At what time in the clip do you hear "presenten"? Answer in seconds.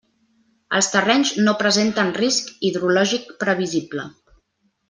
1.59-2.11